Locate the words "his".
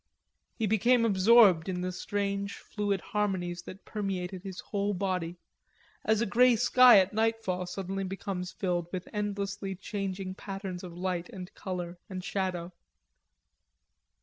4.41-4.59